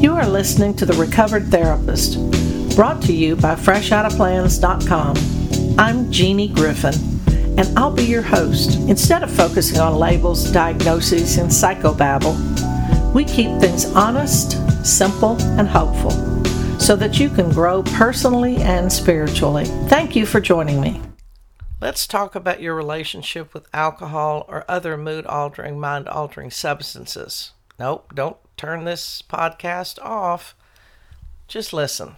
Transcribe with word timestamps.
You 0.00 0.14
are 0.14 0.26
listening 0.26 0.74
to 0.76 0.86
The 0.86 0.94
Recovered 0.94 1.48
Therapist, 1.48 2.14
brought 2.74 3.02
to 3.02 3.12
you 3.12 3.36
by 3.36 3.54
FreshOuttaPlans.com. 3.54 5.78
I'm 5.78 6.10
Jeanie 6.10 6.48
Griffin, 6.48 6.94
and 7.58 7.78
I'll 7.78 7.94
be 7.94 8.04
your 8.04 8.22
host. 8.22 8.78
Instead 8.88 9.22
of 9.22 9.30
focusing 9.30 9.78
on 9.78 9.96
labels, 9.96 10.50
diagnoses, 10.52 11.36
and 11.36 11.50
psychobabble, 11.50 12.34
we 13.12 13.26
keep 13.26 13.60
things 13.60 13.84
honest, 13.94 14.52
simple, 14.86 15.36
and 15.58 15.68
hopeful 15.68 16.12
so 16.80 16.96
that 16.96 17.20
you 17.20 17.28
can 17.28 17.50
grow 17.50 17.82
personally 17.82 18.56
and 18.56 18.90
spiritually. 18.90 19.66
Thank 19.88 20.16
you 20.16 20.24
for 20.24 20.40
joining 20.40 20.80
me. 20.80 21.02
Let's 21.78 22.06
talk 22.06 22.34
about 22.34 22.62
your 22.62 22.74
relationship 22.74 23.52
with 23.52 23.68
alcohol 23.74 24.46
or 24.48 24.64
other 24.66 24.96
mood 24.96 25.26
altering, 25.26 25.78
mind 25.78 26.08
altering 26.08 26.50
substances. 26.50 27.52
Nope, 27.80 28.14
don't 28.14 28.36
turn 28.58 28.84
this 28.84 29.22
podcast 29.22 29.98
off. 30.02 30.54
Just 31.48 31.72
listen. 31.72 32.16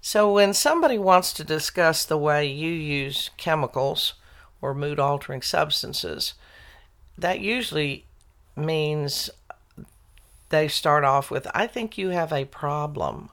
So, 0.00 0.32
when 0.32 0.54
somebody 0.54 0.98
wants 0.98 1.32
to 1.32 1.42
discuss 1.42 2.04
the 2.04 2.16
way 2.16 2.46
you 2.46 2.70
use 2.70 3.30
chemicals 3.36 4.14
or 4.62 4.72
mood 4.72 5.00
altering 5.00 5.42
substances, 5.42 6.34
that 7.18 7.40
usually 7.40 8.04
means 8.54 9.30
they 10.50 10.68
start 10.68 11.02
off 11.02 11.28
with, 11.28 11.48
I 11.52 11.66
think 11.66 11.98
you 11.98 12.10
have 12.10 12.32
a 12.32 12.44
problem. 12.44 13.30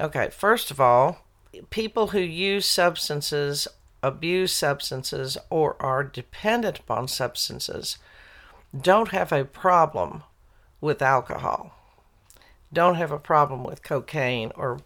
Okay, 0.00 0.30
first 0.30 0.70
of 0.70 0.80
all, 0.80 1.26
people 1.68 2.08
who 2.08 2.18
use 2.18 2.64
substances, 2.64 3.68
abuse 4.02 4.54
substances, 4.54 5.36
or 5.50 5.76
are 5.80 6.02
dependent 6.02 6.78
upon 6.78 7.08
substances 7.08 7.98
don't 8.74 9.10
have 9.10 9.32
a 9.32 9.44
problem 9.44 10.22
with 10.84 11.02
alcohol, 11.02 11.74
don't 12.72 12.96
have 12.96 13.10
a 13.10 13.18
problem 13.18 13.64
with 13.64 13.82
cocaine 13.82 14.52
or 14.54 14.80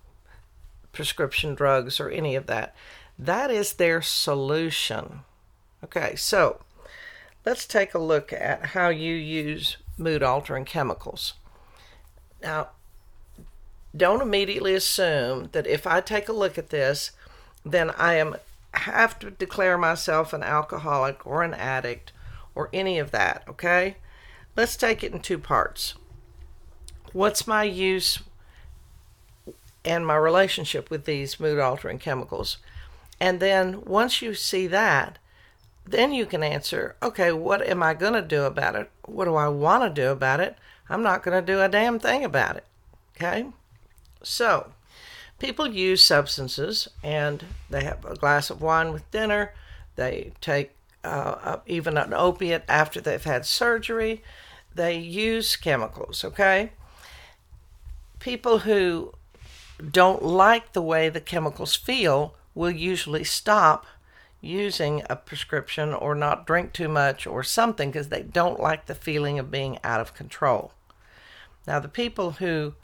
prescription 0.93 1.54
drugs 1.54 1.99
or 2.01 2.09
any 2.09 2.35
of 2.35 2.46
that. 2.46 2.74
That 3.18 3.51
is 3.51 3.74
their 3.74 4.01
solution. 4.01 5.21
Okay, 5.82 6.15
so 6.16 6.60
let's 7.45 7.66
take 7.66 7.95
a 7.95 7.99
look 7.99 8.32
at 8.32 8.66
how 8.66 8.88
you 8.88 9.15
use 9.15 9.76
mood 9.96 10.23
altering 10.23 10.65
chemicals. 10.65 11.35
Now, 12.43 12.69
don't 13.96 14.23
immediately 14.23 14.74
assume 14.74 15.49
that 15.52 15.66
if 15.66 15.87
I 15.87 16.01
take 16.01 16.29
a 16.29 16.32
look 16.32 16.57
at 16.57 16.71
this, 16.71 17.10
then 17.65 17.91
I 17.91 18.15
am 18.15 18.37
have 18.73 19.19
to 19.19 19.30
declare 19.30 19.79
myself 19.79 20.32
an 20.32 20.43
alcoholic 20.43 21.26
or 21.26 21.43
an 21.43 21.54
addict 21.54 22.13
or 22.54 22.69
any 22.73 22.99
of 22.99 23.10
that, 23.10 23.43
okay? 23.49 23.96
Let's 24.59 24.76
take 24.76 25.04
it 25.04 25.12
in 25.12 25.20
two 25.20 25.38
parts. 25.38 25.95
What's 27.12 27.46
my 27.46 27.62
use 27.62 28.18
and 29.84 30.04
my 30.04 30.16
relationship 30.16 30.90
with 30.90 31.04
these 31.04 31.38
mood 31.38 31.60
altering 31.60 32.01
chemicals? 32.01 32.59
And 33.20 33.38
then 33.38 33.84
once 33.84 34.20
you 34.20 34.34
see 34.34 34.66
that, 34.66 35.18
then 35.86 36.12
you 36.12 36.26
can 36.26 36.42
answer, 36.42 36.96
okay, 37.01 37.30
what 37.30 37.64
am 37.64 37.84
I 37.84 37.95
going 37.95 38.14
to 38.14 38.20
do 38.20 38.42
about 38.42 38.74
it? 38.74 38.90
What 39.04 39.26
do 39.26 39.36
I 39.36 39.46
want 39.46 39.84
to 39.84 40.02
do 40.02 40.09
about 40.10 40.40
it? 40.40 40.56
I'm 40.88 41.04
not 41.04 41.23
going 41.23 41.40
to 41.40 41.52
do 41.52 41.62
a 41.62 41.68
damn 41.68 42.01
thing 42.01 42.24
about 42.24 42.56
it. 42.56 42.66
Okay? 43.16 43.46
So, 44.24 44.73
people 45.38 45.68
use 45.68 46.02
substances 46.02 46.88
and 47.04 47.45
they 47.70 47.84
have 47.84 48.04
a 48.04 48.16
glass 48.16 48.51
of 48.51 48.60
wine 48.60 48.92
with 48.92 49.09
dinner. 49.12 49.54
They 49.95 50.32
take 50.40 50.73
uh, 51.04 51.59
even 51.68 51.96
an 51.96 52.12
opiate 52.12 52.64
after 52.66 53.01
they've 53.01 53.23
had 53.23 53.46
surgery. 53.46 54.24
They 54.74 54.97
use 54.97 55.57
chemicals, 55.57 56.24
okay? 56.24 56.73
People 58.21 58.61
who 58.61 59.13
don't 59.91 60.23
like 60.23 60.73
the 60.73 60.83
way 60.83 61.09
the 61.09 61.21
chemicals 61.21 61.77
feel 61.77 62.35
will 62.55 62.71
usually 62.71 63.25
stop 63.25 63.87
using 64.41 65.03
a 65.09 65.16
prescription 65.16 65.92
or 65.92 66.15
not 66.15 66.47
drink 66.47 66.72
too 66.72 66.88
much 66.88 67.26
or 67.26 67.42
something 67.42 67.91
because 67.91 68.09
they 68.09 68.22
don't 68.22 68.60
like 68.60 68.87
the 68.87 68.94
feeling 68.94 69.38
of 69.38 69.50
being 69.50 69.78
out 69.82 70.00
of 70.00 70.15
control. 70.15 70.72
Now, 71.66 71.81
the 71.81 71.88
people 71.88 72.32
who 72.32 72.75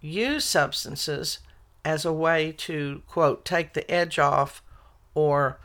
use 0.00 0.44
substances 0.44 1.38
as 1.84 2.04
a 2.04 2.12
way 2.12 2.52
to, 2.52 3.02
quote, 3.06 3.44
take 3.44 3.74
the 3.74 3.88
edge 3.90 4.18
off 4.18 4.62
or 5.14 5.58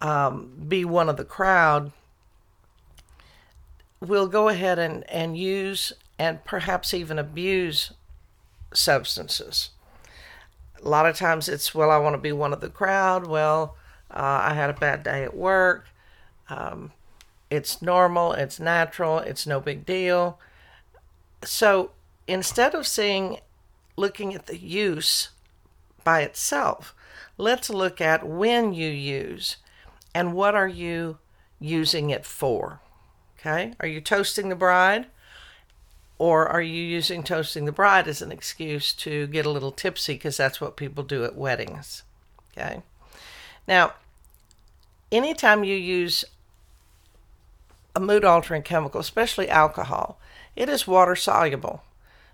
um, 0.00 0.52
be 0.68 0.84
one 0.84 1.08
of 1.08 1.16
the 1.16 1.24
crowd, 1.24 1.92
will 4.00 4.26
go 4.26 4.48
ahead 4.48 4.78
and, 4.78 5.08
and 5.10 5.36
use 5.36 5.92
and 6.18 6.44
perhaps 6.44 6.94
even 6.94 7.18
abuse 7.18 7.92
substances. 8.72 9.70
A 10.82 10.88
lot 10.88 11.06
of 11.06 11.16
times 11.16 11.48
it's, 11.48 11.74
well, 11.74 11.90
I 11.90 11.98
want 11.98 12.14
to 12.14 12.20
be 12.20 12.32
one 12.32 12.52
of 12.52 12.60
the 12.60 12.68
crowd. 12.68 13.26
Well, 13.26 13.76
uh, 14.10 14.40
I 14.44 14.54
had 14.54 14.70
a 14.70 14.74
bad 14.74 15.02
day 15.02 15.24
at 15.24 15.36
work. 15.36 15.86
Um, 16.48 16.92
it's 17.50 17.82
normal, 17.82 18.32
it's 18.32 18.60
natural, 18.60 19.18
it's 19.18 19.46
no 19.46 19.60
big 19.60 19.86
deal. 19.86 20.38
So 21.44 21.92
instead 22.26 22.74
of 22.74 22.86
seeing, 22.86 23.38
looking 23.96 24.34
at 24.34 24.46
the 24.46 24.58
use 24.58 25.30
by 26.04 26.22
itself, 26.22 26.94
let's 27.36 27.70
look 27.70 28.00
at 28.00 28.26
when 28.26 28.72
you 28.72 28.88
use 28.88 29.56
and 30.14 30.34
what 30.34 30.54
are 30.54 30.68
you 30.68 31.18
using 31.58 32.10
it 32.10 32.24
for. 32.24 32.80
Okay? 33.38 33.74
Are 33.80 33.88
you 33.88 34.00
toasting 34.00 34.48
the 34.48 34.56
bride? 34.56 35.06
Or 36.18 36.48
are 36.48 36.62
you 36.62 36.82
using 36.82 37.22
toasting 37.22 37.64
the 37.64 37.72
bride 37.72 38.08
as 38.08 38.20
an 38.20 38.32
excuse 38.32 38.92
to 38.94 39.28
get 39.28 39.46
a 39.46 39.50
little 39.50 39.70
tipsy 39.70 40.14
because 40.14 40.36
that's 40.36 40.60
what 40.60 40.76
people 40.76 41.04
do 41.04 41.24
at 41.24 41.36
weddings? 41.36 42.02
Okay? 42.52 42.82
Now, 43.68 43.92
anytime 45.12 45.62
you 45.62 45.76
use 45.76 46.24
a 47.94 48.00
mood 48.00 48.24
altering 48.24 48.62
chemical, 48.62 49.00
especially 49.00 49.48
alcohol, 49.48 50.18
it 50.56 50.68
is 50.68 50.88
water 50.88 51.14
soluble. 51.14 51.82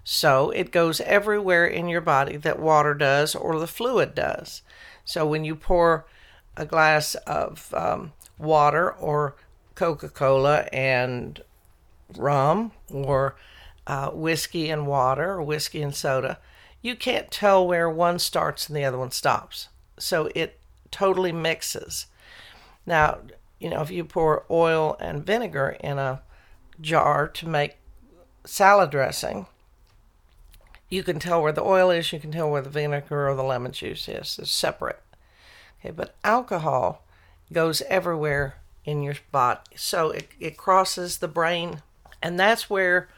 So 0.03 0.51
it 0.51 0.71
goes 0.71 1.01
everywhere 1.03 1.67
in 1.67 1.89
your 1.89 2.01
body 2.01 2.37
that 2.39 2.59
water 2.59 2.95
does 2.95 3.35
or 3.35 3.59
the 3.59 3.67
fluid 3.67 4.15
does. 4.15 4.63
So 5.05 5.27
when 5.27 5.45
you 5.45 5.55
pour 5.57 6.07
a 6.57 6.67
glass 6.67 7.15
of 7.27 7.73
um, 7.75 8.13
water 8.39 8.91
or 8.93 9.37
Coca 9.75 10.09
Cola 10.09 10.69
and 10.73 11.43
rum 12.17 12.73
or 12.93 13.37
uh, 13.87 14.11
whiskey 14.11 14.71
and 14.71 14.87
water 14.87 15.33
or 15.33 15.43
whiskey 15.43 15.83
and 15.83 15.95
soda, 15.95 16.39
you 16.81 16.95
can't 16.95 17.31
tell 17.31 17.67
where 17.67 17.89
one 17.89 18.19
starts 18.19 18.69
and 18.69 18.77
the 18.77 18.85
other 18.85 18.99
one 18.99 19.11
stops. 19.11 19.69
So 19.99 20.31
it 20.35 20.59
totally 20.91 21.33
mixes. 21.33 22.07
Now, 22.87 23.19
you 23.59 23.71
know, 23.71 23.81
if 23.81 23.91
you 23.91 24.05
pour 24.05 24.45
oil 24.51 24.97
and 25.01 25.25
vinegar 25.25 25.77
in 25.81 25.99
a 25.99 26.23
jar 26.81 27.29
to 27.29 27.49
make 27.49 27.77
salad 28.45 28.91
dressing, 28.91 29.47
you 30.89 31.03
can 31.03 31.19
tell 31.19 31.43
where 31.43 31.53
the 31.53 31.63
oil 31.63 31.91
is, 31.91 32.13
you 32.13 32.21
can 32.21 32.33
tell 32.33 32.51
where 32.51 32.63
the 32.63 32.71
vinegar 32.71 33.29
or 33.29 33.35
the 33.35 33.43
lemon 33.43 33.73
juice 33.73 34.09
is. 34.09 34.39
It's 34.39 34.51
separate. 34.51 35.01
Okay, 35.81 35.91
but 35.91 36.15
alcohol 36.23 37.05
goes 37.53 37.83
everywhere 37.83 38.57
in 38.85 39.03
your 39.03 39.15
spot. 39.15 39.69
So 39.77 40.11
it, 40.11 40.29
it 40.39 40.57
crosses 40.57 41.19
the 41.19 41.29
brain, 41.29 41.83
and 42.23 42.39
that's 42.39 42.69
where 42.69 43.09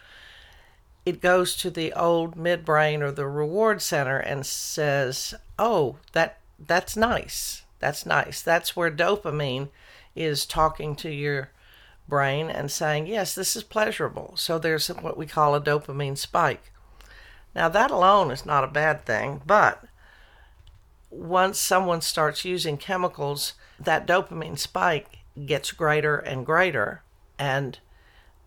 it 1.04 1.20
goes 1.20 1.56
to 1.56 1.70
the 1.70 1.92
old 1.92 2.36
midbrain 2.36 3.00
or 3.00 3.12
the 3.12 3.26
reward 3.26 3.82
center 3.82 4.18
and 4.18 4.44
says, 4.44 5.34
"Oh, 5.58 5.96
that 6.12 6.38
that's 6.58 6.96
nice. 6.96 7.64
That's 7.78 8.06
nice." 8.06 8.42
That's 8.42 8.76
where 8.76 8.90
dopamine 8.90 9.68
is 10.14 10.46
talking 10.46 10.96
to 10.96 11.10
your 11.10 11.50
brain 12.08 12.48
and 12.50 12.70
saying, 12.70 13.06
"Yes, 13.06 13.34
this 13.34 13.56
is 13.56 13.62
pleasurable." 13.62 14.34
So 14.36 14.58
there's 14.58 14.88
what 14.88 15.16
we 15.16 15.26
call 15.26 15.54
a 15.54 15.60
dopamine 15.60 16.18
spike. 16.18 16.72
Now 17.54 17.68
that 17.68 17.90
alone 17.90 18.30
is 18.30 18.44
not 18.44 18.64
a 18.64 18.68
bad 18.68 19.04
thing, 19.04 19.42
but 19.46 19.84
once 21.10 21.58
someone 21.58 22.00
starts 22.00 22.44
using 22.44 22.76
chemicals, 22.76 23.54
that 23.78 24.06
dopamine 24.06 24.58
spike 24.58 25.15
gets 25.44 25.72
greater 25.72 26.16
and 26.16 26.46
greater 26.46 27.02
and 27.38 27.78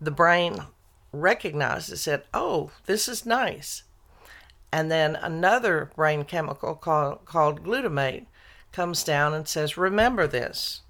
the 0.02 0.12
brain 0.12 0.64
recognizes 1.12 2.08
it, 2.08 2.26
oh, 2.34 2.72
this 2.86 3.08
is 3.08 3.26
nice. 3.26 3.84
And 4.72 4.92
then 4.92 5.16
another 5.16 5.92
brain 5.96 6.24
chemical 6.24 6.76
called, 6.76 7.26
called 7.26 7.64
glutamate 7.64 8.26
comes 8.72 9.04
down 9.04 9.34
and 9.34 9.48
says, 9.48 9.78
remember 9.78 10.28
this. 10.28 10.82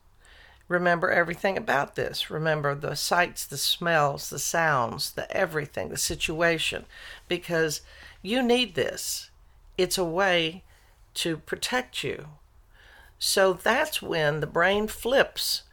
Remember 0.68 1.10
everything 1.10 1.57
about 1.57 1.96
this. 1.96 2.30
Remember 2.30 2.75
the 2.75 2.96
sights, 2.96 3.46
the 3.46 3.57
smells, 3.57 4.30
the 4.30 4.38
sounds, 4.38 5.12
the 5.12 5.31
everything, 5.36 5.90
the 5.90 5.98
situation, 5.98 6.86
because 7.28 7.81
you 8.22 8.44
need 8.44 8.75
this. 8.75 9.31
It's 9.78 9.98
a 9.98 10.06
way 10.06 10.63
to 11.16 11.38
protect 11.38 12.04
you. 12.04 12.28
So 13.18 13.54
that's 13.54 14.01
when 14.01 14.42
the 14.42 14.48
brain 14.48 14.88
flips 14.88 15.63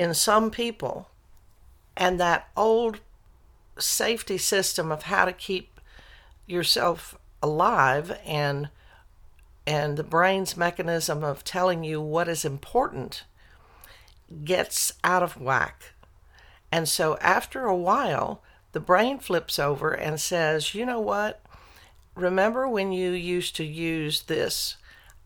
in 0.00 0.14
some 0.14 0.50
people, 0.50 1.10
and 1.94 2.18
that 2.18 2.48
old 2.56 3.00
safety 3.78 4.38
system 4.38 4.90
of 4.90 5.02
how 5.02 5.26
to 5.26 5.32
keep 5.32 5.78
yourself 6.46 7.18
alive 7.42 8.18
and 8.24 8.70
and 9.66 9.98
the 9.98 10.02
brain's 10.02 10.56
mechanism 10.56 11.22
of 11.22 11.44
telling 11.44 11.84
you 11.84 12.00
what 12.00 12.28
is 12.28 12.46
important 12.46 13.24
gets 14.42 14.90
out 15.04 15.22
of 15.22 15.38
whack. 15.38 15.92
And 16.72 16.88
so 16.88 17.18
after 17.18 17.66
a 17.66 17.76
while, 17.76 18.42
the 18.72 18.80
brain 18.80 19.18
flips 19.18 19.58
over 19.58 19.92
and 19.92 20.18
says, 20.18 20.74
"You 20.74 20.86
know 20.86 21.00
what? 21.00 21.42
Remember 22.14 22.66
when 22.66 22.90
you 22.90 23.10
used 23.10 23.54
to 23.56 23.64
use 23.64 24.22
this? 24.22 24.78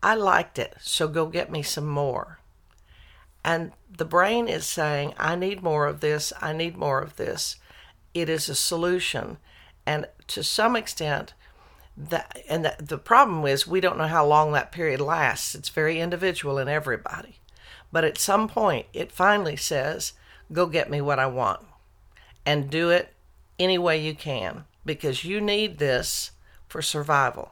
I 0.03 0.15
liked 0.15 0.59
it, 0.59 0.75
so 0.81 1.07
go 1.07 1.27
get 1.27 1.49
me 1.49 1.63
some 1.63 1.87
more." 1.87 2.39
And 3.45 3.73
the 3.95 4.05
brain 4.05 4.47
is 4.47 4.65
saying, 4.65 5.13
I 5.19 5.35
need 5.35 5.61
more 5.61 5.85
of 5.85 5.99
this, 5.99 6.33
I 6.41 6.51
need 6.51 6.75
more 6.75 6.99
of 6.99 7.15
this. 7.15 7.57
It 8.15 8.27
is 8.27 8.49
a 8.49 8.55
solution. 8.55 9.37
And 9.85 10.07
to 10.29 10.43
some 10.43 10.75
extent, 10.75 11.35
that 11.95 12.41
and 12.49 12.65
the, 12.65 12.75
the 12.79 12.97
problem 12.97 13.45
is 13.45 13.67
we 13.67 13.79
don't 13.79 13.99
know 13.99 14.07
how 14.07 14.25
long 14.25 14.51
that 14.51 14.71
period 14.71 14.99
lasts. 14.99 15.53
It's 15.53 15.69
very 15.69 16.01
individual 16.01 16.57
in 16.57 16.67
everybody. 16.67 17.37
But 17.91 18.03
at 18.03 18.17
some 18.17 18.47
point, 18.47 18.87
it 18.93 19.11
finally 19.11 19.55
says, 19.55 20.13
Go 20.51 20.65
get 20.65 20.89
me 20.89 20.99
what 20.99 21.19
I 21.19 21.27
want. 21.27 21.61
And 22.47 22.71
do 22.71 22.89
it 22.89 23.13
any 23.59 23.77
way 23.77 24.01
you 24.01 24.15
can 24.15 24.65
because 24.83 25.23
you 25.23 25.39
need 25.39 25.77
this 25.77 26.31
for 26.67 26.81
survival. 26.81 27.51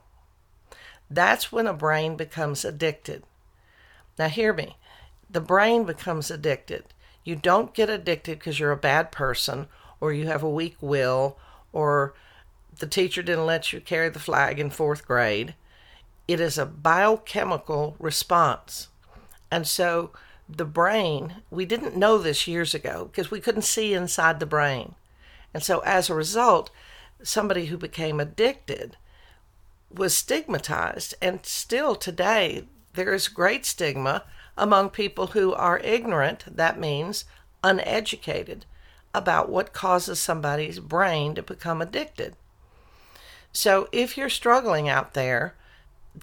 That's 1.07 1.51
when 1.51 1.68
a 1.68 1.74
brain 1.74 2.16
becomes 2.16 2.66
addicted. 2.66 3.24
Now, 4.18 4.28
hear 4.28 4.54
me 4.54 4.75
the 5.33 5.41
brain 5.41 5.83
becomes 5.83 6.31
addicted. 6.31 6.85
You 7.24 7.35
don't 7.35 7.74
get 7.74 7.89
addicted 7.89 8.39
because 8.39 8.59
you're 8.59 8.71
a 8.71 8.77
bad 8.77 9.12
person 9.12 9.68
or 10.00 10.13
you 10.13 10.27
have 10.27 10.44
a 10.44 10.50
weak 10.50 10.77
will 10.80 11.38
or 11.71 12.13
the 12.80 12.88
teacher 12.88 13.24
didn't 13.24 13.45
let 13.45 13.74
you 13.74 13.81
carry 13.81 14.09
the 14.09 14.19
flag 14.19 14.59
in 14.59 14.69
fourth 14.69 15.06
grade. 15.06 15.56
It 16.27 16.39
is 16.39 16.57
a 16.57 16.65
biochemical 16.65 17.95
response. 18.00 18.89
And 19.51 19.68
so 19.68 20.12
the 20.47 20.65
brain, 20.65 21.35
we 21.50 21.65
didn't 21.65 21.97
know 21.97 22.18
this 22.18 22.47
years 22.47 22.74
ago 22.74 23.09
because 23.12 23.31
we 23.31 23.41
couldn't 23.41 23.63
see 23.63 23.94
inside 23.94 24.39
the 24.39 24.45
brain. 24.45 24.95
And 25.53 25.63
so 25.63 25.80
as 25.80 26.09
a 26.09 26.15
result, 26.15 26.69
somebody 27.24 27.68
who 27.68 27.77
became 27.77 28.19
addicted 28.19 28.97
was 29.91 30.15
stigmatized. 30.15 31.15
And 31.21 31.45
still 31.45 31.95
today, 31.95 32.65
there 32.94 33.13
is 33.13 33.28
great 33.28 33.66
stigma 33.66 34.24
among 34.57 34.90
people 34.90 35.28
who 35.28 35.54
are 35.54 35.80
ignorant, 35.80 36.45
that 36.56 36.80
means 36.80 37.25
uneducated, 37.63 38.66
about 39.13 39.50
what 39.50 39.74
causes 39.74 40.19
somebody's 40.19 40.80
brain 40.80 41.36
to 41.36 41.44
become 41.44 41.81
addicted. 41.81 42.36
So 43.51 43.88
if 43.92 44.18
you're 44.18 44.30
struggling 44.30 44.90
out 44.90 45.13
there, 45.13 45.56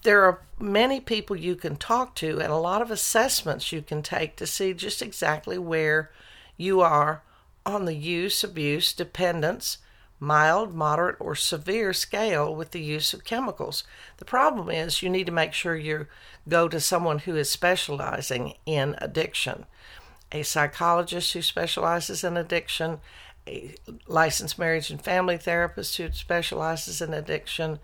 there 0.02 0.24
are 0.24 0.42
many 0.58 1.00
people 1.00 1.36
you 1.36 1.56
can 1.56 1.76
talk 1.76 2.14
to 2.16 2.40
and 2.40 2.52
a 2.52 2.56
lot 2.56 2.82
of 2.82 2.90
assessments 2.90 3.72
you 3.72 3.82
can 3.82 4.02
take 4.02 4.36
to 4.36 4.46
see 4.46 4.72
just 4.72 5.02
exactly 5.02 5.58
where 5.58 6.10
you 6.56 6.80
are 6.80 7.22
on 7.66 7.84
the 7.84 7.94
use, 7.94 8.44
abuse, 8.44 8.92
dependence, 8.92 9.78
mild, 10.20 10.74
moderate, 10.74 11.16
or 11.18 11.34
severe 11.34 11.92
scale 11.92 12.54
with 12.54 12.70
the 12.70 12.80
use 12.80 13.12
of 13.12 13.24
chemicals. 13.24 13.82
The 14.18 14.24
problem 14.24 14.70
is 14.70 15.02
you 15.02 15.08
need 15.10 15.26
to 15.26 15.32
make 15.32 15.54
sure 15.54 15.74
you 15.74 16.06
go 16.48 16.68
to 16.68 16.78
someone 16.78 17.20
who 17.20 17.34
is 17.34 17.50
specializing 17.50 18.54
in 18.66 18.94
addiction 18.98 19.64
a 20.32 20.42
psychologist 20.42 21.32
who 21.32 21.42
specializes 21.42 22.22
in 22.22 22.36
addiction, 22.36 23.00
a 23.46 23.74
licensed 24.06 24.58
marriage 24.58 24.90
and 24.90 25.02
family 25.02 25.36
therapist 25.36 25.96
who 25.96 26.10
specializes 26.12 27.00
in 27.00 27.12
addiction, 27.12 27.78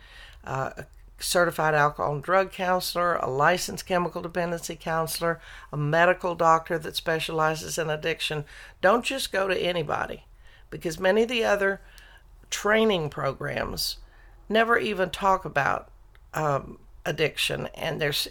uh, 0.44 0.70
a 0.76 0.86
certified 1.18 1.74
alcohol 1.74 2.14
and 2.14 2.22
drug 2.22 2.52
counselor, 2.52 3.16
a 3.16 3.28
licensed 3.28 3.86
chemical 3.86 4.22
dependency 4.22 4.76
counselor, 4.76 5.40
a 5.72 5.76
medical 5.76 6.34
doctor 6.34 6.78
that 6.78 6.94
specializes 6.94 7.78
in 7.78 7.90
addiction. 7.90 8.44
Don't 8.80 9.04
just 9.04 9.32
go 9.32 9.48
to 9.48 9.58
anybody 9.58 10.24
because 10.70 11.00
many 11.00 11.22
of 11.22 11.28
the 11.28 11.44
other 11.44 11.80
training 12.50 13.10
programs 13.10 13.96
never 14.48 14.78
even 14.78 15.10
talk 15.10 15.44
about 15.44 15.90
um, 16.34 16.78
addiction 17.04 17.68
and 17.74 18.00
there's 18.00 18.28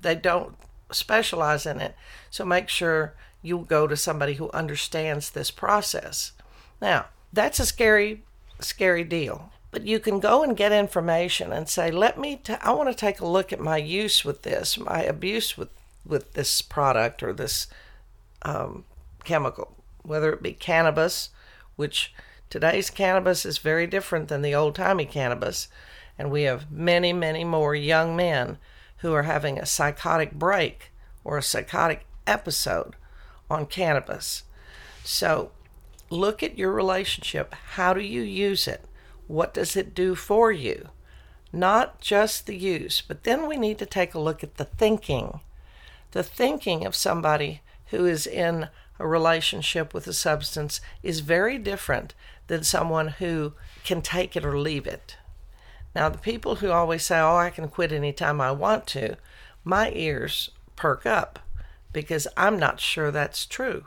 they 0.00 0.14
don't 0.14 0.54
specialize 0.90 1.66
in 1.66 1.80
it. 1.80 1.94
So 2.30 2.44
make 2.44 2.68
sure 2.68 3.14
you 3.42 3.66
go 3.68 3.86
to 3.86 3.96
somebody 3.96 4.34
who 4.34 4.50
understands 4.50 5.30
this 5.30 5.50
process. 5.50 6.32
Now 6.80 7.06
that's 7.32 7.60
a 7.60 7.66
scary 7.66 8.22
scary 8.60 9.04
deal 9.04 9.52
but 9.70 9.86
you 9.86 9.98
can 9.98 10.18
go 10.18 10.42
and 10.42 10.56
get 10.56 10.72
information 10.72 11.52
and 11.52 11.68
say 11.68 11.90
let 11.90 12.18
me 12.18 12.36
t- 12.36 12.54
I 12.60 12.72
want 12.72 12.88
to 12.88 12.94
take 12.94 13.20
a 13.20 13.26
look 13.26 13.52
at 13.52 13.60
my 13.60 13.76
use 13.76 14.24
with 14.24 14.42
this 14.42 14.78
my 14.78 15.02
abuse 15.02 15.56
with 15.56 15.68
with 16.04 16.32
this 16.32 16.62
product 16.62 17.22
or 17.22 17.32
this 17.32 17.66
um, 18.42 18.84
chemical 19.24 19.76
whether 20.02 20.32
it 20.32 20.42
be 20.42 20.52
cannabis 20.52 21.30
which 21.76 22.14
Today's 22.50 22.88
cannabis 22.88 23.44
is 23.44 23.58
very 23.58 23.86
different 23.86 24.28
than 24.28 24.40
the 24.40 24.54
old 24.54 24.74
timey 24.74 25.04
cannabis, 25.04 25.68
and 26.18 26.30
we 26.30 26.42
have 26.42 26.70
many, 26.70 27.12
many 27.12 27.44
more 27.44 27.74
young 27.74 28.16
men 28.16 28.56
who 28.98 29.12
are 29.12 29.24
having 29.24 29.58
a 29.58 29.66
psychotic 29.66 30.32
break 30.32 30.90
or 31.24 31.36
a 31.36 31.42
psychotic 31.42 32.06
episode 32.26 32.96
on 33.50 33.66
cannabis. 33.66 34.44
So 35.04 35.52
look 36.08 36.42
at 36.42 36.56
your 36.56 36.72
relationship. 36.72 37.54
How 37.74 37.92
do 37.92 38.00
you 38.00 38.22
use 38.22 38.66
it? 38.66 38.82
What 39.26 39.52
does 39.52 39.76
it 39.76 39.94
do 39.94 40.14
for 40.14 40.50
you? 40.50 40.88
Not 41.52 42.00
just 42.00 42.46
the 42.46 42.56
use, 42.56 43.02
but 43.02 43.24
then 43.24 43.46
we 43.46 43.58
need 43.58 43.78
to 43.78 43.86
take 43.86 44.14
a 44.14 44.20
look 44.20 44.42
at 44.42 44.56
the 44.56 44.64
thinking. 44.64 45.40
The 46.12 46.22
thinking 46.22 46.86
of 46.86 46.96
somebody 46.96 47.60
who 47.86 48.06
is 48.06 48.26
in 48.26 48.68
a 48.98 49.06
relationship 49.06 49.94
with 49.94 50.06
a 50.06 50.12
substance 50.12 50.80
is 51.02 51.20
very 51.20 51.58
different 51.58 52.14
than 52.48 52.64
someone 52.64 53.08
who 53.08 53.54
can 53.84 54.02
take 54.02 54.36
it 54.36 54.44
or 54.44 54.58
leave 54.58 54.86
it. 54.86 55.16
Now, 55.94 56.08
the 56.08 56.18
people 56.18 56.56
who 56.56 56.70
always 56.70 57.04
say, 57.04 57.18
Oh, 57.18 57.36
I 57.36 57.50
can 57.50 57.68
quit 57.68 57.92
anytime 57.92 58.40
I 58.40 58.52
want 58.52 58.86
to, 58.88 59.16
my 59.64 59.90
ears 59.92 60.50
perk 60.76 61.06
up 61.06 61.38
because 61.92 62.28
I'm 62.36 62.58
not 62.58 62.80
sure 62.80 63.10
that's 63.10 63.46
true. 63.46 63.84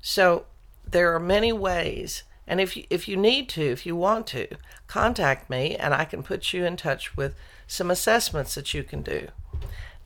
So, 0.00 0.46
there 0.88 1.14
are 1.14 1.20
many 1.20 1.52
ways, 1.52 2.22
and 2.46 2.60
if 2.60 2.76
you, 2.76 2.84
if 2.90 3.08
you 3.08 3.16
need 3.16 3.48
to, 3.50 3.62
if 3.62 3.84
you 3.84 3.96
want 3.96 4.26
to, 4.28 4.46
contact 4.86 5.50
me 5.50 5.74
and 5.74 5.92
I 5.92 6.04
can 6.04 6.22
put 6.22 6.52
you 6.52 6.64
in 6.64 6.76
touch 6.76 7.16
with 7.16 7.34
some 7.66 7.90
assessments 7.90 8.54
that 8.54 8.72
you 8.72 8.84
can 8.84 9.02
do. 9.02 9.28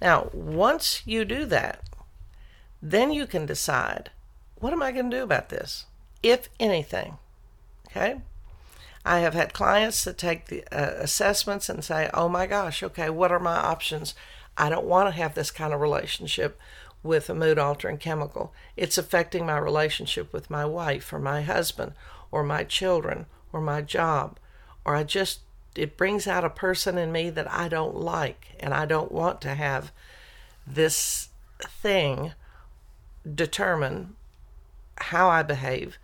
Now, 0.01 0.31
once 0.33 1.03
you 1.05 1.25
do 1.27 1.45
that, 1.47 1.83
then 2.81 3.13
you 3.13 3.27
can 3.27 3.45
decide 3.45 4.11
what 4.57 4.73
am 4.73 4.83
I 4.83 4.93
going 4.93 5.11
to 5.11 5.17
do 5.19 5.23
about 5.23 5.51
this, 5.51 5.87
if 6.23 6.49
anything. 6.59 7.19
Okay? 7.91 8.21
I 9.05 9.21
have 9.21 9.35
had 9.35 9.55
clients 9.55 10.05
that 10.05 10.19
take 10.19 10.47
the 10.47 10.65
uh, 10.71 10.95
assessments 11.03 11.69
and 11.69 11.83
say, 11.83 12.11
oh 12.13 12.29
my 12.29 12.47
gosh, 12.47 12.83
okay, 12.83 13.09
what 13.09 13.33
are 13.33 13.41
my 13.41 13.57
options? 13.57 14.15
I 14.57 14.69
don't 14.69 14.87
want 14.87 15.09
to 15.09 15.17
have 15.17 15.35
this 15.35 15.51
kind 15.51 15.73
of 15.73 15.81
relationship 15.81 16.59
with 17.03 17.31
a 17.31 17.35
mood 17.35 17.59
altering 17.59 17.97
chemical. 17.97 18.53
It's 18.77 18.99
affecting 18.99 19.47
my 19.47 19.57
relationship 19.57 20.33
with 20.33 20.51
my 20.51 20.67
wife 20.67 21.13
or 21.13 21.19
my 21.19 21.43
husband 21.43 21.93
or 22.31 22.43
my 22.43 22.65
children 22.65 23.27
or 23.53 23.61
my 23.63 23.81
job. 23.81 24.39
Or 24.85 24.95
I 24.95 25.05
just, 25.05 25.41
it 25.75 25.97
brings 25.97 26.27
out 26.27 26.45
a 26.45 26.51
person 26.51 26.99
in 26.99 27.11
me 27.11 27.31
that 27.31 27.51
I 27.51 27.69
don't 27.69 27.97
like 27.97 28.49
and 28.61 28.75
I 28.75 28.85
don't 28.85 29.13
want 29.13 29.41
to 29.43 29.55
have 29.55 29.93
this 30.67 31.29
thing 31.59 32.33
determine 33.35 34.17
how 34.97 35.31
I 35.31 35.43
behave 35.43 35.99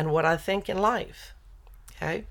and 0.00 0.10
what 0.10 0.24
I 0.24 0.38
think 0.38 0.70
in 0.70 0.78
life. 0.78 1.34
Okay? 1.94 2.24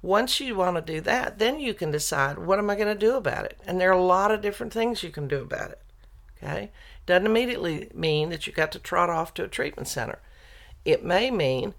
Once 0.00 0.38
you 0.38 0.54
want 0.54 0.76
to 0.76 0.92
do 0.92 1.00
that, 1.00 1.40
then 1.40 1.58
you 1.58 1.74
can 1.74 1.90
decide 1.90 2.38
what 2.38 2.60
am 2.60 2.70
I 2.70 2.76
going 2.76 2.86
to 2.86 3.06
do 3.06 3.16
about 3.16 3.44
it? 3.44 3.58
And 3.66 3.80
there 3.80 3.90
are 3.90 3.98
a 3.98 4.00
lot 4.00 4.30
of 4.30 4.40
different 4.40 4.72
things 4.72 5.02
you 5.02 5.10
can 5.10 5.26
do 5.26 5.42
about 5.42 5.72
it. 5.72 5.82
Okay? 6.36 6.70
Doesn't 7.06 7.26
immediately 7.26 7.90
mean 7.92 8.30
that 8.30 8.46
you 8.46 8.52
got 8.52 8.70
to 8.70 8.78
trot 8.78 9.10
off 9.10 9.34
to 9.34 9.42
a 9.42 9.48
treatment 9.48 9.88
center. 9.88 10.20
It 10.84 11.04
may 11.04 11.28
mean 11.32 11.74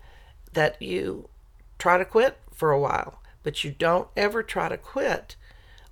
that 0.52 0.76
you 0.82 1.30
try 1.78 1.98
to 1.98 2.04
quit 2.04 2.38
for 2.52 2.72
a 2.72 2.80
while, 2.80 3.22
but 3.42 3.64
you 3.64 3.72
don't 3.72 4.10
ever 4.18 4.44
try 4.44 4.68
to 4.68 4.78
quit 4.78 5.38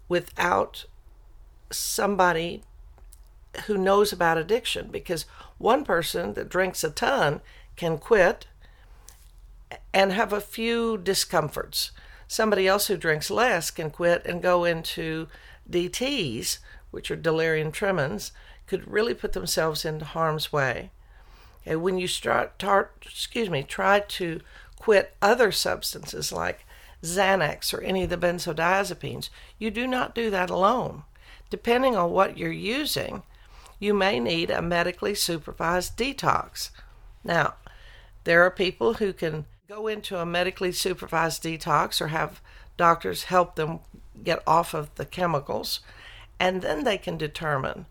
without 0.10 0.84
somebody 1.72 2.64
who 3.68 3.78
knows 3.78 4.12
about 4.12 4.38
addiction 4.38 4.90
because 4.92 5.26
one 5.58 5.86
person 5.86 6.34
that 6.34 6.50
drinks 6.50 6.84
a 6.84 6.90
ton 6.90 7.40
can 7.78 7.98
quit 7.98 8.46
and 9.94 10.12
have 10.12 10.34
a 10.34 10.42
few 10.42 10.98
discomforts. 10.98 11.92
Somebody 12.28 12.68
else 12.68 12.88
who 12.88 12.98
drinks 12.98 13.32
less 13.32 13.72
can 13.72 13.90
quit 13.90 14.26
and 14.26 14.42
go 14.42 14.64
into 14.64 15.28
DTs, 15.70 16.60
which 16.92 17.10
are 17.10 17.16
delirium 17.16 17.72
tremens, 17.72 18.32
could 18.66 18.90
really 18.92 19.14
put 19.14 19.34
themselves 19.34 19.86
into 19.86 20.06
harm's 20.06 20.52
way. 20.52 20.92
Okay, 21.66 21.76
when 21.76 21.98
you 21.98 22.08
start, 22.08 22.60
tar, 22.60 22.92
excuse 23.02 23.50
me, 23.50 23.64
try 23.64 24.00
to 24.00 24.42
quit 24.78 25.16
other 25.22 25.52
substances 25.52 26.32
like 26.32 26.66
Xanax 27.04 27.74
or 27.74 27.82
any 27.82 28.04
of 28.04 28.10
the 28.10 28.18
benzodiazepines. 28.18 29.30
You 29.58 29.72
do 29.72 29.88
not 29.88 30.16
do 30.16 30.30
that 30.30 30.50
alone. 30.50 31.04
Depending 31.50 31.96
on 31.96 32.12
what 32.12 32.38
you're 32.38 32.52
using, 32.52 33.24
you 33.80 33.94
may 33.94 34.20
need 34.20 34.50
a 34.50 34.62
medically 34.62 35.16
supervised 35.16 35.98
detox. 35.98 36.72
Now, 37.24 37.56
there 38.24 38.44
are 38.44 38.52
people 38.52 38.96
who 38.96 39.14
can 39.14 39.46
go 39.68 39.88
into 39.88 40.18
a 40.18 40.26
medically 40.26 40.72
supervised 40.72 41.44
detox 41.44 42.00
or 42.00 42.08
have 42.08 42.42
doctors 42.78 43.26
help 43.26 43.56
them 43.56 43.80
get 44.24 44.42
off 44.48 44.74
of 44.74 44.94
the 44.96 45.06
chemicals, 45.06 45.82
and 46.40 46.62
then 46.62 46.86
they 46.86 46.98
can 46.98 47.18
determine 47.18 47.86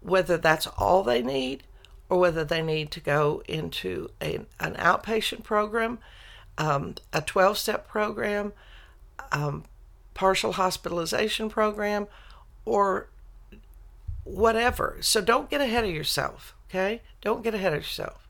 whether 0.00 0.36
that's 0.36 0.66
all 0.76 1.02
they 1.02 1.22
need 1.22 1.62
or 2.10 2.18
whether 2.18 2.44
they 2.44 2.60
need 2.60 2.90
to 2.90 3.00
go 3.00 3.42
into 3.48 4.10
a, 4.20 4.40
an 4.60 4.74
outpatient 4.74 5.42
program, 5.42 5.98
um, 6.58 6.94
a 7.14 7.22
12 7.22 7.56
step 7.56 7.88
program, 7.88 8.52
um, 9.32 9.64
partial 10.12 10.52
hospitalization 10.52 11.48
program, 11.48 12.06
or 12.66 13.08
whatever. 14.24 14.98
So 15.00 15.22
don't 15.22 15.48
get 15.48 15.62
ahead 15.62 15.84
of 15.84 15.90
yourself, 15.90 16.54
okay? 16.68 17.00
Don't 17.22 17.42
get 17.42 17.54
ahead 17.54 17.72
of 17.72 17.80
yourself. 17.80 18.27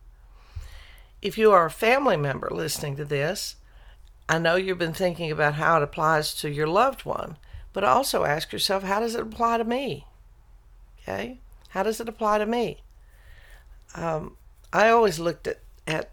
If 1.20 1.36
you 1.36 1.50
are 1.50 1.66
a 1.66 1.70
family 1.70 2.16
member 2.16 2.48
listening 2.50 2.96
to 2.96 3.04
this, 3.04 3.56
I 4.28 4.38
know 4.38 4.56
you've 4.56 4.78
been 4.78 4.92
thinking 4.92 5.30
about 5.30 5.54
how 5.54 5.78
it 5.78 5.82
applies 5.82 6.34
to 6.36 6.50
your 6.50 6.66
loved 6.66 7.04
one, 7.04 7.36
but 7.72 7.82
also 7.82 8.24
ask 8.24 8.52
yourself, 8.52 8.84
how 8.84 9.00
does 9.00 9.14
it 9.14 9.22
apply 9.22 9.58
to 9.58 9.64
me? 9.64 10.06
Okay? 11.02 11.40
How 11.70 11.82
does 11.82 12.00
it 12.00 12.08
apply 12.08 12.38
to 12.38 12.46
me? 12.46 12.82
Um, 13.94 14.36
I 14.72 14.90
always 14.90 15.18
looked 15.18 15.46
at, 15.48 15.60
at 15.86 16.10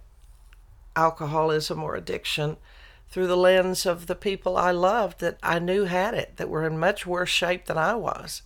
alcoholism 0.95 1.83
or 1.83 1.95
addiction 1.95 2.57
through 3.09 3.27
the 3.27 3.38
lens 3.38 3.85
of 3.85 4.07
the 4.07 4.15
people 4.15 4.57
I 4.57 4.71
loved 4.71 5.19
that 5.19 5.38
I 5.43 5.59
knew 5.59 5.83
had 5.83 6.15
it, 6.15 6.38
that 6.38 6.50
were 6.50 6.65
in 6.65 6.79
much 6.79 7.05
worse 7.05 7.29
shape 7.29 7.65
than 7.65 7.77
I 7.77 7.93
was. 7.93 8.41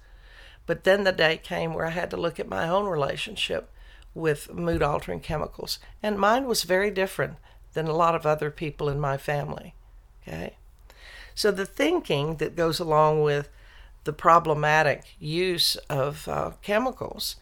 But 0.66 0.84
then 0.84 1.04
the 1.04 1.12
day 1.12 1.38
came 1.38 1.74
where 1.74 1.86
I 1.86 1.92
had 1.92 2.10
to 2.12 2.18
look 2.18 2.40
at 2.40 2.50
my 2.50 2.68
own 2.68 2.86
relationship 2.86 3.72
with 4.20 4.54
mood 4.54 4.84
altering 4.84 5.20
chemicals, 5.20 5.80
and 6.04 6.20
mine 6.20 6.46
was 6.46 6.64
very 6.64 6.92
different 6.92 7.38
than 7.74 7.88
a 7.88 7.96
lot 7.96 8.16
of 8.16 8.26
other 8.26 8.52
people 8.52 8.90
in 8.90 9.00
my 9.00 9.18
family. 9.18 9.74
Okay? 10.28 10.56
So 11.36 11.52
the 11.52 11.66
thinking 11.66 12.36
that 12.38 12.56
goes 12.56 12.80
along 12.80 13.22
with 13.22 13.50
the 14.04 14.14
problematic 14.14 15.16
use 15.20 15.76
of 15.90 16.28
uh, 16.28 16.52
chemicals 16.62 17.36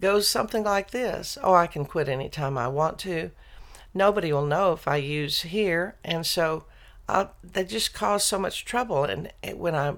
goes 0.00 0.28
something 0.28 0.64
like 0.64 0.90
this 0.90 1.38
Oh, 1.42 1.54
I 1.54 1.66
can 1.66 1.84
quit 1.84 2.08
anytime 2.08 2.56
I 2.58 2.68
want 2.68 2.98
to. 3.00 3.30
Nobody 3.94 4.32
will 4.32 4.46
know 4.46 4.72
if 4.72 4.86
I 4.86 4.96
use 4.96 5.42
here, 5.42 5.96
and 6.04 6.26
so 6.26 6.64
I'll, 7.08 7.32
they 7.42 7.64
just 7.64 7.94
cause 7.94 8.24
so 8.24 8.38
much 8.38 8.64
trouble. 8.64 9.04
And 9.04 9.32
when 9.54 9.74
I 9.74 9.94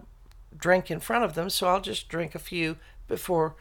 drink 0.57 0.91
in 0.91 1.01
front 1.01 1.25
of 1.25 1.35
them, 1.35 1.51
so 1.51 1.67
I'll 1.67 1.81
just 1.81 2.09
drink 2.09 2.35
a 2.35 2.39
few 2.41 2.77
before 3.09 3.57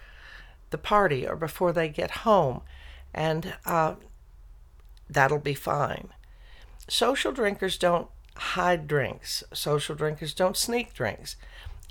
the 0.70 0.78
party 0.78 1.28
or 1.28 1.36
before 1.36 1.72
they 1.72 1.90
get 1.90 2.12
home, 2.12 2.62
and 3.14 3.56
uh, 3.66 3.96
that'll 5.10 5.40
be 5.40 5.54
fine. 5.54 6.10
Social 6.88 7.32
drinkers 7.32 7.78
don't 7.78 8.08
hide 8.36 8.88
drinks, 8.88 9.44
social 9.54 9.96
drinkers 9.96 10.34
don't 10.34 10.58
sneak 10.58 10.94
drinks. 10.94 11.36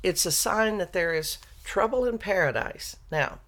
It's 0.02 0.26
a 0.26 0.32
sign 0.32 0.78
that 0.78 0.92
there 0.92 1.14
is 1.14 1.38
trouble 1.64 2.04
in 2.04 2.18
paradise. 2.18 2.96
Now, 3.10 3.40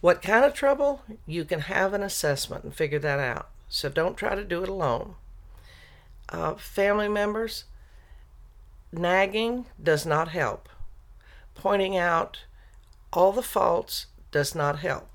what 0.00 0.22
kind 0.22 0.44
of 0.44 0.54
trouble? 0.54 1.02
You 1.26 1.44
can 1.44 1.60
have 1.60 1.94
an 1.94 2.02
assessment 2.02 2.64
and 2.64 2.74
figure 2.74 2.98
that 3.00 3.18
out. 3.18 3.48
So 3.68 3.88
don't 3.88 4.16
try 4.16 4.34
to 4.34 4.44
do 4.44 4.62
it 4.62 4.68
alone. 4.68 5.14
Uh, 6.28 6.54
family 6.54 7.08
members, 7.08 7.64
nagging 8.92 9.66
does 9.82 10.06
not 10.06 10.28
help. 10.28 10.68
Pointing 11.54 11.96
out 11.96 12.40
all 13.12 13.32
the 13.32 13.42
faults 13.42 14.06
does 14.30 14.54
not 14.54 14.80
help. 14.80 15.08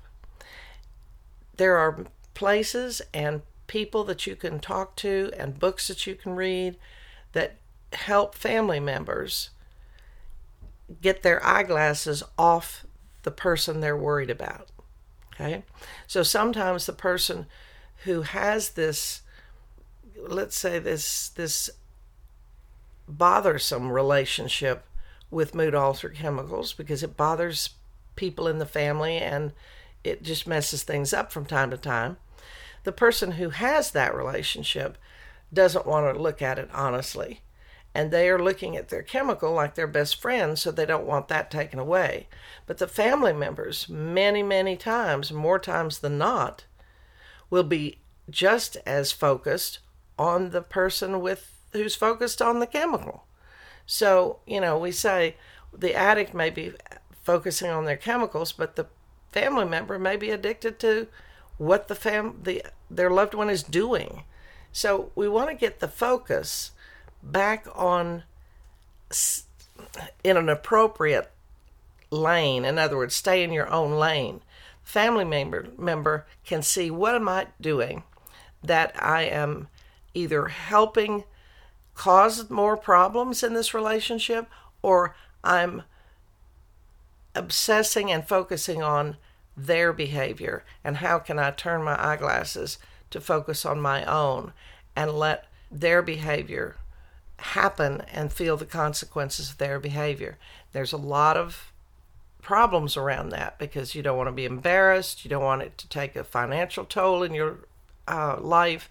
There 1.56 1.76
are 1.76 2.04
places 2.34 3.00
and 3.12 3.42
people 3.66 4.04
that 4.04 4.26
you 4.26 4.36
can 4.36 4.58
talk 4.58 4.96
to 4.96 5.30
and 5.38 5.58
books 5.58 5.88
that 5.88 6.06
you 6.06 6.14
can 6.14 6.34
read 6.34 6.76
that 7.32 7.56
help 7.92 8.34
family 8.34 8.80
members 8.80 9.50
get 11.00 11.22
their 11.22 11.44
eyeglasses 11.44 12.22
off 12.36 12.84
the 13.22 13.30
person 13.30 13.80
they're 13.80 13.96
worried 13.96 14.30
about. 14.30 14.68
Okay? 15.34 15.64
So 16.06 16.22
sometimes 16.22 16.86
the 16.86 16.92
person 16.92 17.46
who 18.04 18.22
has 18.22 18.70
this 18.70 19.22
let's 20.28 20.56
say 20.56 20.78
this 20.78 21.28
this 21.30 21.70
bothersome 23.06 23.90
relationship 23.90 24.84
with 25.30 25.54
mood 25.54 25.74
alter 25.74 26.08
chemicals 26.08 26.72
because 26.72 27.02
it 27.02 27.16
bothers 27.16 27.70
people 28.16 28.48
in 28.48 28.58
the 28.58 28.66
family 28.66 29.16
and 29.16 29.52
it 30.02 30.22
just 30.22 30.46
messes 30.46 30.82
things 30.82 31.12
up 31.12 31.32
from 31.32 31.46
time 31.46 31.70
to 31.70 31.76
time. 31.76 32.16
The 32.84 32.92
person 32.92 33.32
who 33.32 33.50
has 33.50 33.90
that 33.90 34.14
relationship 34.14 34.98
doesn't 35.52 35.86
want 35.86 36.14
to 36.14 36.22
look 36.22 36.42
at 36.42 36.58
it 36.58 36.68
honestly. 36.72 37.40
And 37.94 38.10
they 38.10 38.28
are 38.28 38.42
looking 38.42 38.76
at 38.76 38.88
their 38.88 39.02
chemical 39.02 39.52
like 39.52 39.76
their 39.76 39.86
best 39.86 40.20
friend, 40.20 40.58
so 40.58 40.72
they 40.72 40.84
don't 40.84 41.06
want 41.06 41.28
that 41.28 41.50
taken 41.50 41.78
away. 41.78 42.26
But 42.66 42.78
the 42.78 42.88
family 42.88 43.32
members, 43.32 43.88
many, 43.88 44.42
many 44.42 44.76
times, 44.76 45.32
more 45.32 45.60
times 45.60 46.00
than 46.00 46.18
not, 46.18 46.64
will 47.50 47.62
be 47.62 47.98
just 48.28 48.76
as 48.84 49.12
focused 49.12 49.78
on 50.18 50.50
the 50.50 50.60
person 50.60 51.20
with 51.20 51.52
who's 51.72 51.94
focused 51.94 52.42
on 52.42 52.58
the 52.58 52.66
chemical. 52.66 53.26
So, 53.86 54.40
you 54.46 54.60
know, 54.60 54.76
we 54.78 54.90
say 54.90 55.36
the 55.72 55.94
addict 55.94 56.34
may 56.34 56.50
be 56.50 56.72
focusing 57.24 57.70
on 57.70 57.84
their 57.84 57.96
chemicals, 57.96 58.52
but 58.52 58.76
the 58.76 58.86
family 59.32 59.64
member 59.64 59.98
may 59.98 60.16
be 60.16 60.30
addicted 60.30 60.78
to 60.78 61.08
what 61.58 61.88
the 61.88 61.94
fam 61.94 62.38
the 62.42 62.62
their 62.90 63.10
loved 63.10 63.34
one 63.34 63.50
is 63.50 63.62
doing. 63.62 64.22
So 64.72 65.10
we 65.14 65.28
want 65.28 65.50
to 65.50 65.56
get 65.56 65.80
the 65.80 65.88
focus 65.88 66.72
back 67.22 67.66
on 67.74 68.24
in 70.22 70.36
an 70.36 70.48
appropriate 70.48 71.30
lane. 72.10 72.64
In 72.64 72.78
other 72.78 72.96
words, 72.96 73.14
stay 73.14 73.42
in 73.42 73.52
your 73.52 73.70
own 73.70 73.92
lane. 73.92 74.40
Family 74.82 75.24
member 75.24 75.68
member 75.78 76.26
can 76.44 76.62
see 76.62 76.90
what 76.90 77.14
am 77.14 77.28
I 77.28 77.48
doing 77.60 78.04
that 78.62 78.94
I 79.02 79.22
am 79.22 79.68
either 80.14 80.46
helping 80.46 81.24
cause 81.94 82.50
more 82.50 82.76
problems 82.76 83.42
in 83.42 83.54
this 83.54 83.74
relationship 83.74 84.48
or 84.82 85.14
I'm 85.42 85.82
obsessing 87.34 88.10
and 88.10 88.26
focusing 88.26 88.82
on 88.82 89.16
their 89.56 89.92
behavior 89.92 90.64
and 90.82 90.98
how 90.98 91.18
can 91.18 91.38
I 91.38 91.50
turn 91.50 91.82
my 91.82 92.02
eyeglasses 92.02 92.78
to 93.10 93.20
focus 93.20 93.64
on 93.64 93.80
my 93.80 94.04
own 94.04 94.52
and 94.96 95.12
let 95.12 95.46
their 95.70 96.02
behavior 96.02 96.76
happen 97.38 98.02
and 98.12 98.32
feel 98.32 98.56
the 98.56 98.66
consequences 98.66 99.50
of 99.50 99.58
their 99.58 99.78
behavior. 99.78 100.38
There's 100.72 100.92
a 100.92 100.96
lot 100.96 101.36
of 101.36 101.72
problems 102.42 102.96
around 102.96 103.30
that 103.30 103.58
because 103.58 103.94
you 103.94 104.02
don't 104.02 104.16
want 104.16 104.28
to 104.28 104.32
be 104.32 104.44
embarrassed, 104.44 105.24
you 105.24 105.28
don't 105.28 105.42
want 105.42 105.62
it 105.62 105.78
to 105.78 105.88
take 105.88 106.14
a 106.14 106.24
financial 106.24 106.84
toll 106.84 107.22
in 107.22 107.34
your 107.34 107.58
uh, 108.06 108.38
life, 108.40 108.90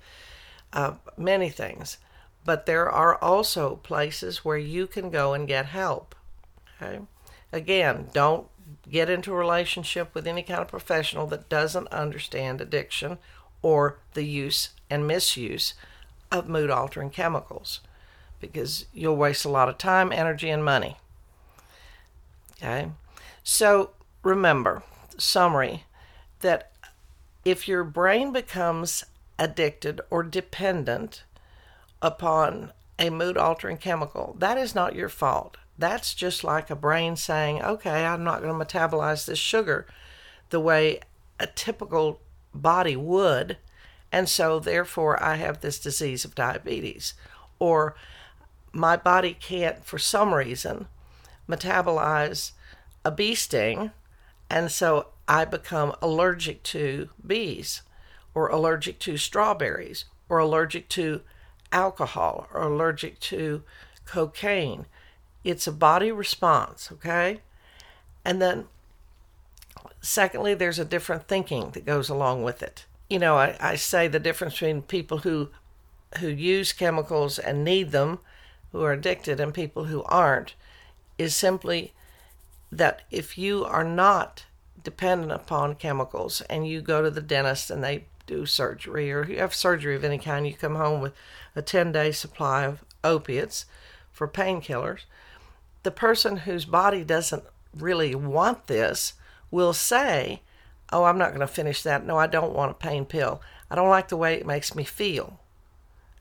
uh, 0.73 0.93
many 1.17 1.49
things. 1.49 1.97
But 2.45 2.65
there 2.65 2.89
are 2.89 3.15
also 3.17 3.77
places 3.77 4.43
where 4.43 4.57
you 4.57 4.87
can 4.87 5.09
go 5.09 5.33
and 5.33 5.47
get 5.47 5.67
help. 5.67 6.15
Okay? 6.81 6.99
Again, 7.53 8.09
don't 8.13 8.47
get 8.89 9.11
into 9.11 9.31
a 9.31 9.37
relationship 9.37 10.15
with 10.15 10.25
any 10.25 10.41
kind 10.41 10.59
of 10.59 10.67
professional 10.67 11.27
that 11.27 11.49
doesn't 11.49 11.87
understand 11.89 12.59
addiction 12.59 13.19
or 13.61 13.99
the 14.15 14.23
use 14.23 14.71
and 14.89 15.07
misuse 15.07 15.75
of 16.31 16.49
mood 16.49 16.71
altering 16.71 17.11
chemicals 17.11 17.79
because 18.41 18.87
you'll 18.91 19.15
waste 19.15 19.45
a 19.45 19.49
lot 19.49 19.69
of 19.69 19.77
time, 19.77 20.11
energy, 20.11 20.49
and 20.49 20.65
money. 20.65 20.97
Okay? 22.57 22.89
So 23.43 23.91
remember, 24.23 24.81
summary, 25.19 25.83
that 26.39 26.71
if 27.45 27.67
your 27.67 27.83
brain 27.83 28.33
becomes 28.33 29.03
addicted 29.37 30.01
or 30.09 30.23
dependent 30.23 31.23
upon 32.01 32.71
a 32.97 33.11
mood 33.11 33.37
altering 33.37 33.77
chemical, 33.77 34.35
that 34.39 34.57
is 34.57 34.73
not 34.73 34.95
your 34.95 35.09
fault. 35.09 35.57
That's 35.77 36.13
just 36.13 36.43
like 36.43 36.69
a 36.69 36.75
brain 36.75 37.15
saying, 37.15 37.61
okay, 37.61 38.05
I'm 38.05 38.23
not 38.23 38.41
going 38.41 38.57
to 38.57 38.65
metabolize 38.65 39.25
this 39.25 39.39
sugar 39.39 39.87
the 40.49 40.59
way 40.59 40.99
a 41.39 41.47
typical 41.47 42.21
body 42.53 42.95
would. 42.95 43.57
And 44.11 44.29
so, 44.29 44.59
therefore, 44.59 45.21
I 45.21 45.35
have 45.35 45.61
this 45.61 45.79
disease 45.79 46.23
of 46.23 46.35
diabetes. 46.35 47.15
Or 47.57 47.95
my 48.71 48.95
body 48.95 49.35
can't, 49.39 49.83
for 49.83 49.97
some 49.97 50.33
reason, 50.33 50.87
metabolize 51.49 52.51
a 53.03 53.11
bee 53.11 53.35
sting. 53.35 53.91
And 54.49 54.71
so 54.71 55.07
I 55.27 55.45
become 55.45 55.95
allergic 56.01 56.61
to 56.63 57.09
bees, 57.25 57.81
or 58.35 58.49
allergic 58.49 58.99
to 58.99 59.17
strawberries, 59.17 60.05
or 60.29 60.37
allergic 60.37 60.89
to 60.89 61.21
alcohol 61.73 62.47
or 62.53 62.61
allergic 62.61 63.19
to 63.19 63.63
cocaine. 64.05 64.85
It's 65.43 65.67
a 65.67 65.71
body 65.71 66.11
response, 66.11 66.89
okay? 66.91 67.41
And 68.23 68.41
then, 68.41 68.65
secondly, 70.01 70.53
there's 70.53 70.79
a 70.79 70.85
different 70.85 71.27
thinking 71.27 71.71
that 71.71 71.85
goes 71.85 72.09
along 72.09 72.43
with 72.43 72.63
it. 72.63 72.85
You 73.09 73.19
know, 73.19 73.37
I, 73.37 73.57
I 73.59 73.75
say 73.75 74.07
the 74.07 74.19
difference 74.19 74.53
between 74.53 74.81
people 74.81 75.19
who 75.19 75.49
who 76.19 76.27
use 76.27 76.73
chemicals 76.73 77.39
and 77.39 77.63
need 77.63 77.91
them, 77.91 78.19
who 78.71 78.83
are 78.83 78.93
addicted, 78.93 79.39
and 79.39 79.53
people 79.53 79.85
who 79.85 80.03
aren't, 80.03 80.53
is 81.17 81.35
simply 81.35 81.93
that 82.71 83.01
if 83.11 83.37
you 83.37 83.65
are 83.65 83.83
not 83.83 84.45
dependent 84.83 85.31
upon 85.31 85.75
chemicals 85.75 86.41
and 86.41 86.67
you 86.67 86.81
go 86.81 87.01
to 87.01 87.09
the 87.09 87.21
dentist 87.21 87.71
and 87.71 87.83
they 87.83 88.05
do 88.25 88.45
surgery 88.45 89.11
or 89.11 89.25
you 89.25 89.37
have 89.37 89.53
surgery 89.53 89.95
of 89.95 90.03
any 90.03 90.17
kind, 90.17 90.47
you 90.47 90.53
come 90.53 90.75
home 90.75 91.01
with 91.01 91.13
a 91.55 91.61
10 91.61 91.91
day 91.91 92.11
supply 92.11 92.65
of 92.65 92.83
opiates 93.03 93.65
for 94.11 94.27
painkillers. 94.27 95.01
The 95.83 95.91
person 95.91 96.37
whose 96.37 96.65
body 96.65 97.03
doesn't 97.03 97.43
really 97.75 98.15
want 98.15 98.67
this 98.67 99.13
will 99.51 99.73
say, 99.73 100.41
Oh, 100.91 101.05
I'm 101.05 101.17
not 101.17 101.29
going 101.29 101.39
to 101.39 101.47
finish 101.47 101.81
that. 101.83 102.05
No, 102.05 102.17
I 102.17 102.27
don't 102.27 102.53
want 102.53 102.71
a 102.71 102.75
pain 102.75 103.05
pill. 103.05 103.41
I 103.69 103.75
don't 103.75 103.89
like 103.89 104.09
the 104.09 104.17
way 104.17 104.35
it 104.35 104.45
makes 104.45 104.75
me 104.75 104.83
feel. 104.83 105.39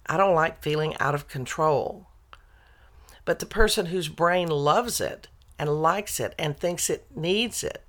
I 0.07 0.16
don't 0.16 0.35
like 0.35 0.62
feeling 0.62 0.97
out 0.99 1.14
of 1.14 1.28
control. 1.28 2.07
But 3.25 3.38
the 3.38 3.47
person 3.47 3.87
whose 3.87 4.09
brain 4.09 4.49
loves 4.49 5.00
it 5.00 5.28
and 5.59 5.83
likes 5.83 6.19
it 6.19 6.35
and 6.38 6.57
thinks 6.57 6.88
it 6.88 7.07
needs 7.14 7.62
it 7.62 7.83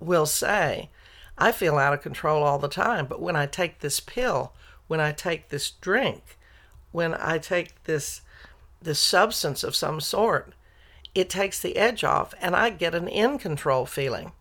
will 0.00 0.26
say, 0.26 0.90
I 1.36 1.52
feel 1.52 1.78
out 1.78 1.92
of 1.92 2.02
control 2.02 2.42
all 2.42 2.58
the 2.58 2.68
time, 2.68 3.06
but 3.06 3.20
when 3.20 3.36
I 3.36 3.46
take 3.46 3.80
this 3.80 4.00
pill, 4.00 4.52
when 4.86 5.00
I 5.00 5.12
take 5.12 5.48
this 5.48 5.70
drink, 5.70 6.38
when 6.92 7.14
I 7.14 7.38
take 7.38 7.84
this 7.84 8.22
this 8.80 9.00
substance 9.00 9.64
of 9.64 9.74
some 9.74 10.00
sort, 10.00 10.54
it 11.18 11.28
takes 11.28 11.60
the 11.60 11.76
edge 11.76 12.04
off 12.04 12.32
and 12.40 12.54
I 12.54 12.70
get 12.70 12.94
an 12.94 13.08
in 13.08 13.38
control 13.38 13.86
feeling. 13.86 14.32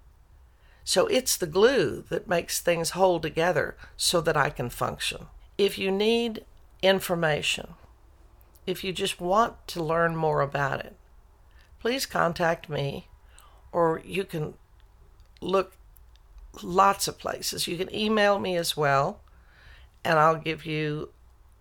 So 0.84 1.08
it's 1.08 1.36
the 1.36 1.48
glue 1.48 2.04
that 2.10 2.28
makes 2.28 2.62
things 2.62 2.92
hold 2.92 3.24
together 3.24 3.76
so 3.98 4.22
that 4.22 4.38
I 4.38 4.50
can 4.50 4.70
function. 4.70 5.26
If 5.58 5.78
you 5.78 5.92
need 5.92 6.46
information, 6.82 7.74
if 8.66 8.84
you 8.84 8.94
just 8.94 9.20
want 9.20 9.68
to 9.70 9.84
learn 9.84 10.16
more 10.16 10.42
about 10.42 10.82
it, 10.86 10.96
please 11.80 12.06
contact 12.06 12.70
me 12.70 13.08
or 13.72 14.02
you 14.06 14.24
can 14.24 14.54
look 15.42 15.74
lots 16.62 17.08
of 17.08 17.18
places. 17.18 17.68
You 17.68 17.78
can 17.78 17.94
email 17.94 18.40
me 18.40 18.56
as 18.56 18.78
well, 18.78 19.22
and 20.04 20.18
I'll 20.18 20.38
give 20.38 20.66
you 20.66 21.10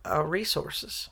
uh, 0.08 0.22
resources. 0.22 1.10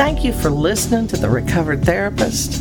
Thank 0.00 0.24
you 0.24 0.32
for 0.32 0.48
listening 0.48 1.08
to 1.08 1.18
The 1.18 1.28
Recovered 1.28 1.84
Therapist, 1.84 2.58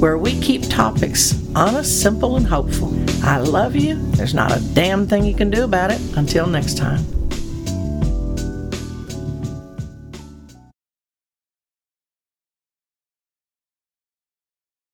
where 0.00 0.18
we 0.18 0.36
keep 0.40 0.68
topics 0.68 1.40
honest, 1.54 2.02
simple, 2.02 2.34
and 2.34 2.44
hopeful. 2.44 2.92
I 3.22 3.38
love 3.38 3.76
you. 3.76 3.94
There's 4.10 4.34
not 4.34 4.50
a 4.50 4.60
damn 4.74 5.06
thing 5.06 5.24
you 5.24 5.34
can 5.36 5.48
do 5.48 5.62
about 5.62 5.92
it. 5.92 6.00
Until 6.16 6.48
next 6.48 6.76
time. 6.76 7.15